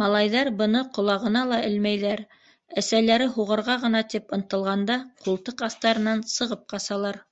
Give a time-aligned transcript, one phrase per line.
[0.00, 2.24] Малайҙар быны ҡолағына ла элмәйҙәр,
[2.84, 7.24] әсәләре һуғырға ғына тип ынтылғанда, ҡултыҡ аҫтарынан сығып ҡасалар.